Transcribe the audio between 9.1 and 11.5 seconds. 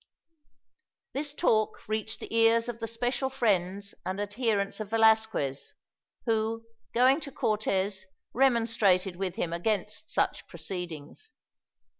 with him against such proceedings.